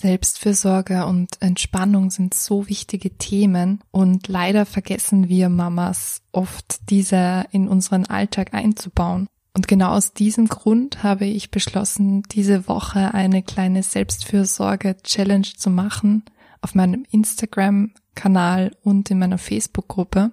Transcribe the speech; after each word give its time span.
Selbstfürsorge 0.00 1.04
und 1.06 1.40
Entspannung 1.40 2.10
sind 2.10 2.34
so 2.34 2.68
wichtige 2.68 3.16
Themen 3.18 3.80
und 3.90 4.28
leider 4.28 4.64
vergessen 4.64 5.28
wir 5.28 5.48
Mamas 5.48 6.22
oft, 6.32 6.90
diese 6.90 7.44
in 7.50 7.68
unseren 7.68 8.06
Alltag 8.06 8.54
einzubauen. 8.54 9.28
Und 9.52 9.68
genau 9.68 9.90
aus 9.90 10.12
diesem 10.12 10.48
Grund 10.48 11.02
habe 11.02 11.26
ich 11.26 11.50
beschlossen, 11.50 12.22
diese 12.22 12.66
Woche 12.68 13.12
eine 13.14 13.42
kleine 13.42 13.82
Selbstfürsorge-Challenge 13.82 15.48
zu 15.56 15.70
machen 15.70 16.24
auf 16.62 16.74
meinem 16.74 17.04
Instagram-Kanal 17.10 18.76
und 18.82 19.10
in 19.10 19.18
meiner 19.18 19.38
Facebook-Gruppe. 19.38 20.32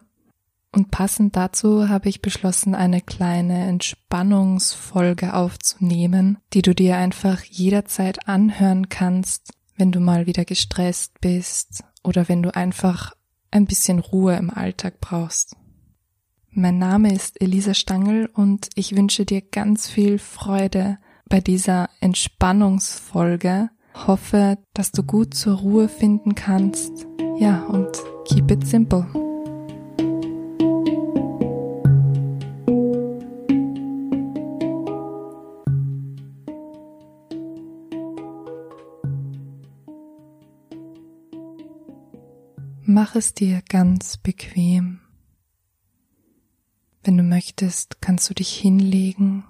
Und 0.71 0.91
passend 0.91 1.36
dazu 1.36 1.89
habe 1.89 2.09
ich 2.09 2.21
beschlossen, 2.21 2.75
eine 2.75 3.02
kleine 3.02 3.68
Entspannungsfolge 3.68 5.34
aufzunehmen, 5.34 6.38
die 6.54 6.61
du 6.61 6.75
dir 6.75 6.97
einfach 6.97 7.43
jederzeit 7.43 8.27
anhören 8.27 8.89
kannst, 8.89 9.54
wenn 9.77 9.91
du 9.91 9.99
mal 9.99 10.25
wieder 10.25 10.43
gestresst 10.43 11.21
bist 11.21 11.83
oder 12.04 12.27
wenn 12.27 12.41
du 12.41 12.54
einfach 12.54 13.13
ein 13.51 13.65
bisschen 13.65 13.99
Ruhe 13.99 14.35
im 14.35 14.49
Alltag 14.49 14.99
brauchst. 14.99 15.55
Mein 16.49 16.79
Name 16.79 17.13
ist 17.13 17.39
Elisa 17.41 17.73
Stangl 17.73 18.29
und 18.33 18.69
ich 18.75 18.95
wünsche 18.95 19.25
dir 19.25 19.41
ganz 19.41 19.87
viel 19.87 20.18
Freude 20.18 20.97
bei 21.29 21.39
dieser 21.39 21.89
Entspannungsfolge. 22.01 23.69
Hoffe, 23.93 24.57
dass 24.73 24.91
du 24.91 25.04
gut 25.04 25.33
zur 25.35 25.59
Ruhe 25.59 25.87
finden 25.87 26.35
kannst. 26.35 27.05
Ja, 27.37 27.63
und 27.65 27.89
keep 28.25 28.49
it 28.51 28.65
simple. 28.65 29.26
Mach 42.89 43.16
es 43.16 43.33
dir 43.33 43.61
ganz 43.63 44.16
bequem. 44.16 45.02
Wenn 47.03 47.17
du 47.17 47.23
möchtest, 47.23 47.99
kannst 47.99 48.30
du 48.30 48.33
dich 48.33 48.55
hinlegen 48.55 49.43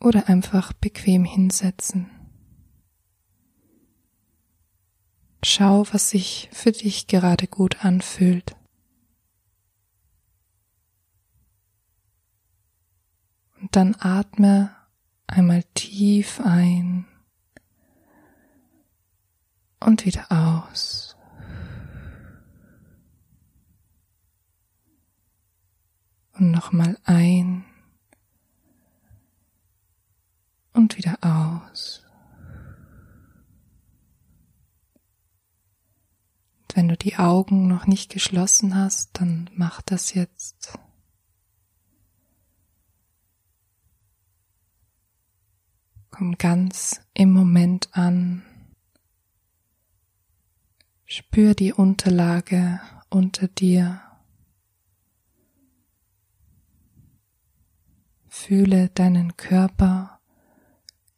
oder 0.00 0.28
einfach 0.28 0.74
bequem 0.74 1.24
hinsetzen. 1.24 2.10
Schau, 5.42 5.86
was 5.92 6.10
sich 6.10 6.50
für 6.52 6.72
dich 6.72 7.06
gerade 7.06 7.46
gut 7.46 7.86
anfühlt. 7.86 8.54
Und 13.62 13.74
dann 13.74 13.96
atme 13.98 14.76
einmal 15.26 15.64
tief 15.72 16.38
ein 16.44 17.06
und 19.80 20.04
wieder 20.04 20.30
aus. 20.30 21.09
Und 26.40 26.50
nochmal 26.50 26.98
ein 27.04 27.64
und 30.72 30.96
wieder 30.96 31.18
aus. 31.20 32.02
Und 36.62 36.76
wenn 36.76 36.88
du 36.88 36.96
die 36.96 37.16
Augen 37.16 37.68
noch 37.68 37.86
nicht 37.86 38.10
geschlossen 38.10 38.74
hast, 38.74 39.20
dann 39.20 39.50
mach 39.54 39.82
das 39.82 40.14
jetzt. 40.14 40.78
Komm 46.10 46.38
ganz 46.38 47.02
im 47.12 47.32
Moment 47.32 47.90
an. 47.92 48.42
Spür 51.04 51.54
die 51.54 51.72
Unterlage 51.72 52.80
unter 53.10 53.48
dir. 53.48 54.00
Fühle 58.32 58.90
deinen 58.90 59.36
Körper 59.36 60.20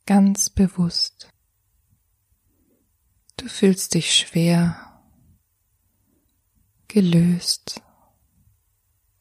ganz 0.06 0.48
bewusst. 0.48 1.28
Du 3.36 3.48
fühlst 3.48 3.92
dich 3.92 4.16
schwer, 4.16 5.02
gelöst 6.88 7.82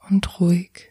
und 0.10 0.40
ruhig. 0.40 0.90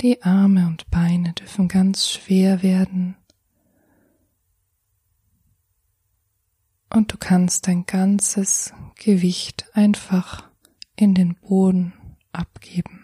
Die 0.00 0.22
Arme 0.22 0.66
und 0.66 0.90
Beine 0.90 1.34
dürfen 1.34 1.68
ganz 1.68 2.08
schwer 2.08 2.62
werden. 2.62 3.16
Und 6.88 7.12
du 7.12 7.18
kannst 7.18 7.68
dein 7.68 7.84
ganzes 7.84 8.72
Gewicht 8.96 9.66
einfach 9.74 10.49
in 11.00 11.14
den 11.14 11.34
Boden 11.34 11.92
abgeben. 12.32 13.00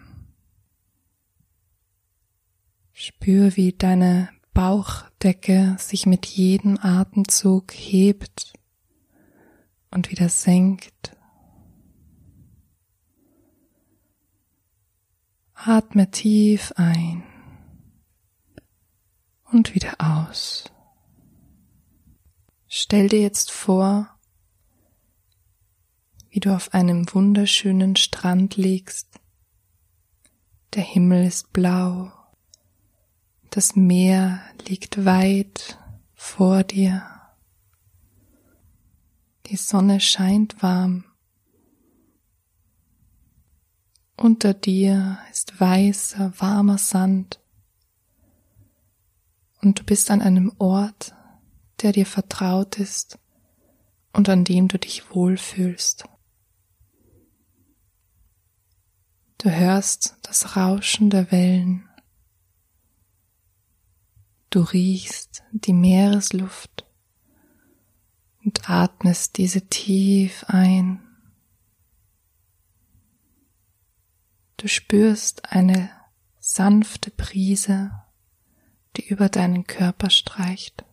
Spür, 2.93 3.55
wie 3.55 3.73
deine 3.73 4.29
Bauchdecke 4.53 5.75
sich 5.79 6.05
mit 6.05 6.25
jedem 6.25 6.77
Atemzug 6.79 7.71
hebt 7.71 8.53
und 9.91 10.11
wieder 10.11 10.29
senkt. 10.29 11.15
Atme 15.53 16.11
tief 16.11 16.73
ein 16.75 17.23
und 19.51 19.73
wieder 19.73 19.95
aus. 19.99 20.71
Stell 22.67 23.09
dir 23.09 23.21
jetzt 23.21 23.51
vor, 23.51 24.16
wie 26.37 26.39
du 26.39 26.55
auf 26.55 26.71
einem 26.75 27.11
wunderschönen 27.15 27.95
Strand 27.95 28.57
liegst. 28.57 29.07
Der 30.75 30.83
Himmel 30.83 31.25
ist 31.25 31.51
blau, 31.51 32.11
das 33.49 33.75
Meer 33.75 34.43
liegt 34.67 35.03
weit 35.03 35.79
vor 36.13 36.63
dir, 36.63 37.01
die 39.47 39.55
Sonne 39.55 39.99
scheint 39.99 40.61
warm, 40.61 41.05
unter 44.15 44.53
dir 44.53 45.17
ist 45.31 45.59
weißer, 45.59 46.33
warmer 46.37 46.77
Sand 46.77 47.41
und 49.63 49.79
du 49.79 49.83
bist 49.83 50.11
an 50.11 50.21
einem 50.21 50.51
Ort, 50.59 51.15
der 51.81 51.93
dir 51.93 52.05
vertraut 52.05 52.77
ist 52.77 53.17
und 54.13 54.29
an 54.29 54.43
dem 54.43 54.67
du 54.67 54.77
dich 54.77 55.15
wohlfühlst. 55.15 56.05
Du 59.39 59.51
hörst 59.51 60.17
das 60.23 60.55
Rauschen 60.55 61.11
der 61.11 61.31
Wellen. 61.31 61.87
Du 64.49 64.61
riechst 64.61 65.43
die 65.51 65.73
Meeresluft 65.73 66.85
und 68.43 68.67
atmest 68.67 69.37
diese 69.37 69.61
tief 69.67 70.43
ein. 70.47 71.03
Du 74.57 74.67
spürst 74.67 75.51
eine 75.51 75.91
sanfte 76.39 77.11
Brise, 77.11 77.91
die 78.95 79.07
über 79.07 79.29
deinen 79.29 79.67
Körper 79.67 80.09
streicht. 80.09 80.83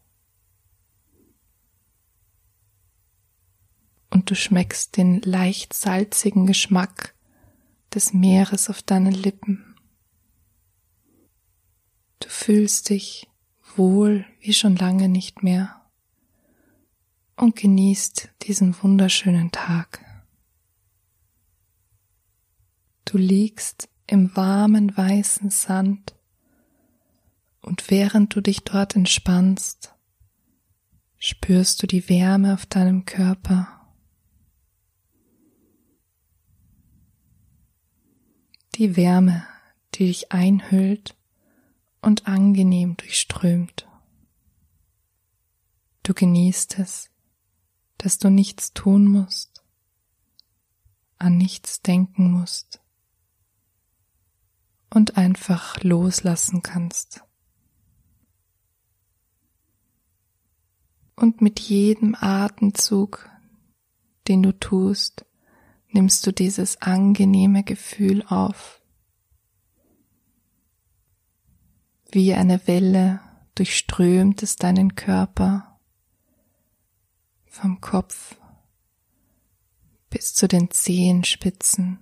Und 4.10 4.30
du 4.30 4.34
schmeckst 4.34 4.98
den 4.98 5.22
leicht 5.22 5.72
salzigen 5.72 6.46
Geschmack 6.46 7.13
des 7.94 8.12
Meeres 8.12 8.68
auf 8.68 8.82
deinen 8.82 9.12
Lippen. 9.12 9.74
Du 12.20 12.28
fühlst 12.28 12.90
dich 12.90 13.28
wohl 13.76 14.24
wie 14.40 14.52
schon 14.52 14.76
lange 14.76 15.08
nicht 15.08 15.42
mehr 15.42 15.80
und 17.36 17.56
genießt 17.56 18.30
diesen 18.42 18.74
wunderschönen 18.82 19.50
Tag. 19.50 20.04
Du 23.04 23.18
liegst 23.18 23.88
im 24.06 24.34
warmen 24.36 24.96
weißen 24.96 25.50
Sand 25.50 26.14
und 27.60 27.90
während 27.90 28.34
du 28.34 28.40
dich 28.40 28.60
dort 28.60 28.96
entspannst, 28.96 29.94
spürst 31.18 31.82
du 31.82 31.86
die 31.86 32.08
Wärme 32.08 32.54
auf 32.54 32.66
deinem 32.66 33.04
Körper 33.04 33.73
die 38.74 38.96
Wärme, 38.96 39.46
die 39.94 40.06
dich 40.06 40.32
einhüllt 40.32 41.16
und 42.00 42.26
angenehm 42.26 42.96
durchströmt. 42.96 43.88
Du 46.02 46.12
genießt 46.12 46.78
es, 46.78 47.10
dass 47.98 48.18
du 48.18 48.30
nichts 48.30 48.72
tun 48.72 49.06
musst, 49.06 49.64
an 51.16 51.38
nichts 51.38 51.80
denken 51.80 52.30
musst 52.30 52.82
und 54.90 55.16
einfach 55.16 55.82
loslassen 55.82 56.62
kannst. 56.62 57.24
Und 61.16 61.40
mit 61.40 61.60
jedem 61.60 62.14
Atemzug, 62.14 63.30
den 64.28 64.42
du 64.42 64.52
tust, 64.52 65.24
nimmst 65.94 66.26
du 66.26 66.32
dieses 66.32 66.82
angenehme 66.82 67.62
Gefühl 67.62 68.24
auf. 68.26 68.82
Wie 72.10 72.34
eine 72.34 72.66
Welle 72.66 73.20
durchströmt 73.54 74.42
es 74.42 74.56
deinen 74.56 74.96
Körper 74.96 75.78
vom 77.46 77.80
Kopf 77.80 78.36
bis 80.10 80.34
zu 80.34 80.48
den 80.48 80.70
Zehenspitzen. 80.70 81.98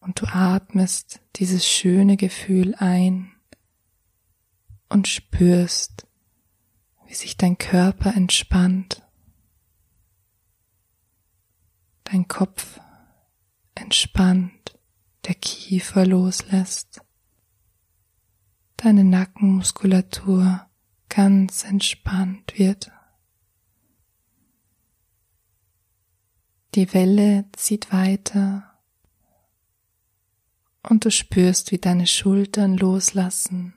Und 0.00 0.20
du 0.20 0.26
atmest 0.26 1.20
dieses 1.36 1.66
schöne 1.66 2.16
Gefühl 2.16 2.76
ein 2.76 3.32
und 4.88 5.08
spürst, 5.08 6.05
wie 7.06 7.14
sich 7.14 7.36
dein 7.36 7.58
Körper 7.58 8.14
entspannt, 8.14 9.02
dein 12.04 12.28
Kopf 12.28 12.80
entspannt, 13.74 14.78
der 15.26 15.34
Kiefer 15.34 16.06
loslässt, 16.06 17.00
deine 18.76 19.04
Nackenmuskulatur 19.04 20.66
ganz 21.08 21.64
entspannt 21.64 22.58
wird. 22.58 22.90
Die 26.74 26.92
Welle 26.92 27.46
zieht 27.52 27.90
weiter 27.92 28.78
und 30.82 31.04
du 31.04 31.10
spürst, 31.10 31.72
wie 31.72 31.78
deine 31.78 32.06
Schultern 32.06 32.76
loslassen, 32.76 33.75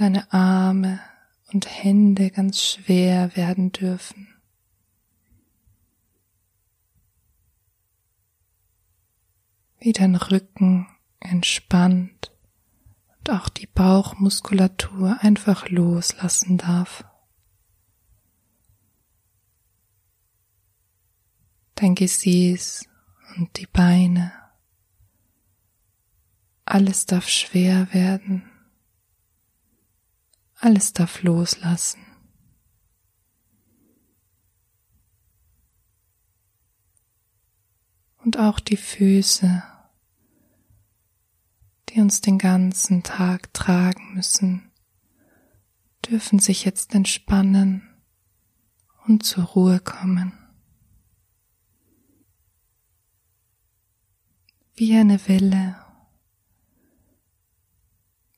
deine 0.00 0.32
Arme 0.32 1.00
und 1.52 1.66
Hände 1.66 2.30
ganz 2.30 2.62
schwer 2.62 3.34
werden 3.36 3.72
dürfen. 3.72 4.28
Wie 9.80 9.92
dein 9.92 10.14
Rücken 10.14 10.86
entspannt 11.20 12.32
und 13.18 13.30
auch 13.30 13.48
die 13.48 13.66
Bauchmuskulatur 13.66 15.18
einfach 15.20 15.68
loslassen 15.68 16.58
darf. 16.58 17.04
Dein 21.74 21.94
Gesäß 21.94 22.88
und 23.36 23.56
die 23.56 23.66
Beine. 23.66 24.32
Alles 26.64 27.06
darf 27.06 27.28
schwer 27.28 27.92
werden. 27.94 28.47
Alles 30.60 30.92
darf 30.92 31.22
loslassen. 31.22 32.04
Und 38.24 38.38
auch 38.38 38.58
die 38.58 38.76
Füße, 38.76 39.62
die 41.88 42.00
uns 42.00 42.20
den 42.20 42.38
ganzen 42.38 43.04
Tag 43.04 43.54
tragen 43.54 44.14
müssen, 44.14 44.72
dürfen 46.04 46.40
sich 46.40 46.64
jetzt 46.64 46.92
entspannen 46.92 47.88
und 49.06 49.24
zur 49.24 49.44
Ruhe 49.44 49.78
kommen. 49.78 50.32
Wie 54.74 54.96
eine 54.96 55.26
Welle 55.28 55.87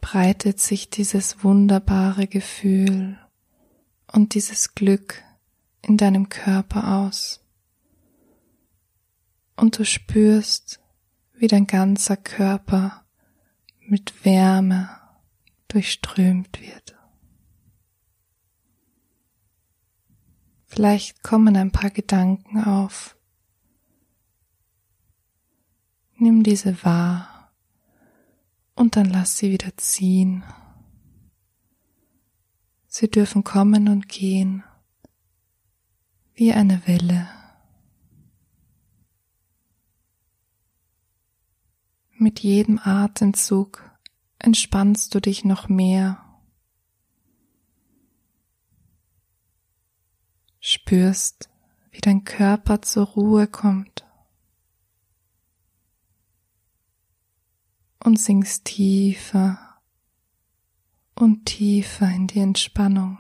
breitet 0.01 0.61
sich 0.61 0.91
dieses 0.91 1.45
wunderbare 1.45 2.27
Gefühl 2.27 3.19
und 4.13 4.35
dieses 4.35 4.75
Glück 4.75 5.23
in 5.83 5.97
deinem 5.97 6.29
Körper 6.29 6.99
aus. 6.99 7.45
Und 9.57 9.79
du 9.79 9.85
spürst, 9.85 10.81
wie 11.35 11.47
dein 11.47 11.67
ganzer 11.67 12.17
Körper 12.17 13.05
mit 13.81 14.25
Wärme 14.25 14.89
durchströmt 15.69 16.61
wird. 16.61 16.97
Vielleicht 20.67 21.23
kommen 21.23 21.57
ein 21.57 21.73
paar 21.73 21.91
Gedanken 21.91 22.63
auf, 22.63 23.17
Nimm 26.23 26.43
diese 26.43 26.85
wahr 26.85 27.40
und 28.81 28.97
dann 28.97 29.05
lass 29.05 29.37
sie 29.37 29.51
wieder 29.51 29.77
ziehen. 29.77 30.43
Sie 32.87 33.11
dürfen 33.11 33.45
kommen 33.45 33.89
und 33.89 34.09
gehen 34.09 34.65
wie 36.33 36.55
eine 36.55 36.87
Welle. 36.87 37.29
Mit 42.13 42.41
jedem 42.41 42.81
Atemzug 42.83 43.85
entspannst 44.39 45.15
du 45.15 45.21
dich 45.21 45.45
noch 45.45 45.69
mehr. 45.69 46.25
Spürst, 50.59 51.51
wie 51.91 52.01
dein 52.01 52.25
Körper 52.25 52.81
zur 52.81 53.09
Ruhe 53.09 53.47
kommt. 53.47 54.10
Und 58.03 58.19
sinkst 58.19 58.65
tiefer 58.65 59.59
und 61.15 61.45
tiefer 61.45 62.09
in 62.09 62.27
die 62.27 62.41
Entspannung. 62.41 63.19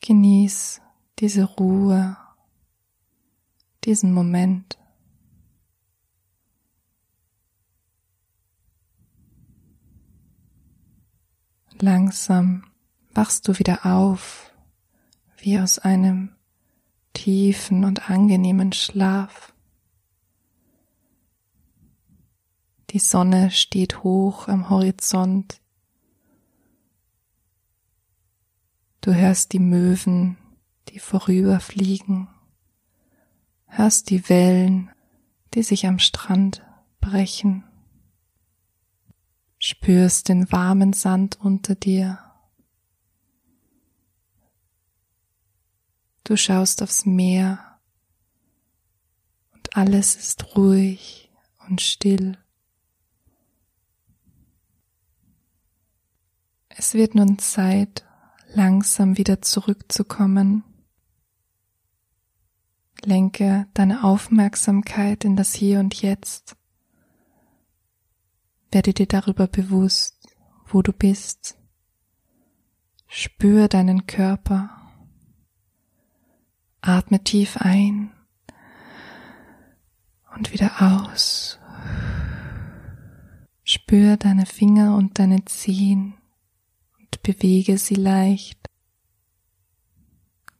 Genieß 0.00 0.80
diese 1.20 1.44
Ruhe, 1.44 2.16
diesen 3.84 4.12
Moment. 4.12 4.76
Langsam 11.78 12.64
wachst 13.12 13.46
du 13.46 13.58
wieder 13.58 13.86
auf, 13.86 14.52
wie 15.38 15.58
aus 15.58 15.78
einem 15.78 16.34
tiefen 17.12 17.84
und 17.84 18.10
angenehmen 18.10 18.72
Schlaf. 18.72 19.52
Die 22.90 22.98
Sonne 22.98 23.50
steht 23.50 24.02
hoch 24.02 24.48
am 24.48 24.68
Horizont. 24.68 25.60
Du 29.00 29.14
hörst 29.14 29.52
die 29.52 29.58
Möwen, 29.58 30.36
die 30.88 30.98
vorüberfliegen, 30.98 32.28
hörst 33.66 34.10
die 34.10 34.28
Wellen, 34.28 34.90
die 35.54 35.62
sich 35.62 35.86
am 35.86 35.98
Strand 35.98 36.62
brechen, 37.00 37.64
spürst 39.58 40.28
den 40.28 40.52
warmen 40.52 40.92
Sand 40.92 41.38
unter 41.40 41.74
dir 41.74 42.18
Du 46.24 46.36
schaust 46.36 46.82
aufs 46.82 47.04
Meer 47.04 47.78
und 49.52 49.76
alles 49.76 50.14
ist 50.16 50.56
ruhig 50.56 51.30
und 51.68 51.80
still. 51.80 52.38
Es 56.68 56.94
wird 56.94 57.14
nun 57.14 57.38
Zeit, 57.38 58.04
langsam 58.54 59.18
wieder 59.18 59.42
zurückzukommen. 59.42 60.64
Lenke 63.04 63.66
deine 63.74 64.04
Aufmerksamkeit 64.04 65.24
in 65.24 65.36
das 65.36 65.54
Hier 65.54 65.80
und 65.80 66.00
Jetzt. 66.02 66.56
Werde 68.70 68.94
dir 68.94 69.06
darüber 69.06 69.48
bewusst, 69.48 70.36
wo 70.66 70.82
du 70.82 70.92
bist. 70.92 71.58
Spür 73.06 73.68
deinen 73.68 74.06
Körper. 74.06 74.81
Atme 76.84 77.22
tief 77.22 77.58
ein 77.58 78.10
und 80.34 80.52
wieder 80.52 80.82
aus. 80.82 81.60
Spür 83.62 84.16
deine 84.16 84.46
Finger 84.46 84.96
und 84.96 85.20
deine 85.20 85.44
Zehen 85.44 86.14
und 86.98 87.22
bewege 87.22 87.78
sie 87.78 87.94
leicht. 87.94 88.58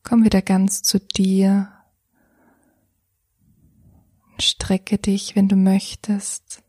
Komm 0.04 0.22
wieder 0.22 0.42
ganz 0.42 0.82
zu 0.82 1.00
dir. 1.00 1.72
Strecke 4.38 4.98
dich, 4.98 5.34
wenn 5.34 5.48
du 5.48 5.56
möchtest. 5.56 6.62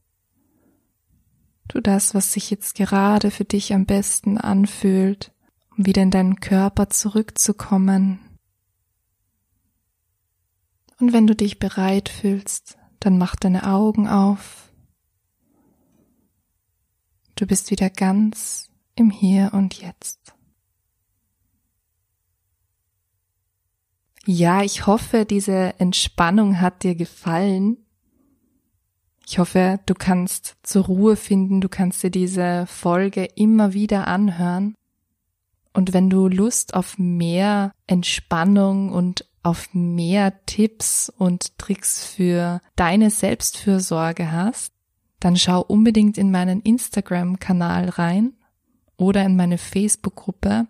Tu 1.68 1.80
das, 1.80 2.16
was 2.16 2.34
sich 2.34 2.50
jetzt 2.50 2.74
gerade 2.74 3.30
für 3.30 3.46
dich 3.46 3.72
am 3.72 3.86
besten 3.86 4.40
anfühlt, 4.40 5.32
um 5.78 5.86
wieder 5.86 6.02
in 6.02 6.12
deinen 6.12 6.40
Körper 6.40 6.90
zurückzukommen 6.90 8.33
Und 11.04 11.12
wenn 11.12 11.28
du 11.28 11.36
dich 11.36 11.60
bereit 11.60 12.08
fühlst, 12.08 12.78
dann 13.02 13.18
mach 13.18 13.36
deine 13.36 13.68
Augen 13.68 14.08
auf. 14.08 14.72
Du 17.36 17.46
bist 17.46 17.72
wieder 17.72 17.90
ganz 17.90 18.72
im 18.96 19.10
Hier 19.10 19.50
und 19.52 19.82
Jetzt. 19.82 20.34
Ja, 24.26 24.62
ich 24.64 24.88
hoffe, 24.88 25.26
diese 25.26 25.78
Entspannung 25.78 26.62
hat 26.62 26.84
dir 26.84 26.96
gefallen. 26.96 27.86
Ich 29.28 29.40
hoffe, 29.40 29.82
du 29.86 29.96
kannst 29.96 30.56
zur 30.64 30.86
Ruhe 30.86 31.18
finden, 31.18 31.60
du 31.60 31.68
kannst 31.68 32.02
dir 32.02 32.12
diese 32.12 32.66
Folge 32.68 33.26
immer 33.36 33.74
wieder 33.74 34.08
anhören. 34.08 34.74
Und 35.74 35.92
wenn 35.92 36.10
du 36.10 36.30
Lust 36.30 36.74
auf 36.74 36.98
mehr 36.98 37.74
Entspannung 37.88 38.94
und 38.94 39.26
auf 39.44 39.74
mehr 39.74 40.46
Tipps 40.46 41.12
und 41.16 41.58
Tricks 41.58 42.04
für 42.04 42.62
deine 42.76 43.10
Selbstfürsorge 43.10 44.32
hast, 44.32 44.74
dann 45.20 45.36
schau 45.38 45.62
unbedingt 45.62 46.18
in 46.18 46.32
meinen 46.32 46.62
Instagram-Kanal 46.62 47.90
rein 47.90 48.34
oder 48.98 49.24
in 49.26 49.36
meine 49.36 49.58
Facebook-Gruppe, 49.58 50.68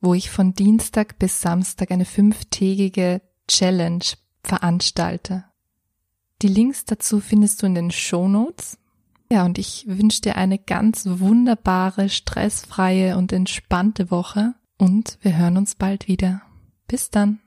wo 0.00 0.14
ich 0.14 0.30
von 0.30 0.54
Dienstag 0.54 1.18
bis 1.18 1.40
Samstag 1.40 1.90
eine 1.90 2.04
fünftägige 2.04 3.22
Challenge 3.48 4.04
veranstalte. 4.42 5.44
Die 6.42 6.48
Links 6.48 6.84
dazu 6.84 7.20
findest 7.20 7.62
du 7.62 7.66
in 7.66 7.74
den 7.74 7.90
Show 7.90 8.28
Notes. 8.28 8.78
Ja, 9.30 9.44
und 9.44 9.58
ich 9.58 9.86
wünsche 9.88 10.20
dir 10.20 10.36
eine 10.36 10.58
ganz 10.58 11.06
wunderbare, 11.06 12.08
stressfreie 12.08 13.16
und 13.16 13.32
entspannte 13.32 14.10
Woche 14.10 14.54
und 14.76 15.18
wir 15.22 15.36
hören 15.36 15.56
uns 15.56 15.74
bald 15.74 16.06
wieder. 16.08 16.42
Bis 16.86 17.10
dann. 17.10 17.40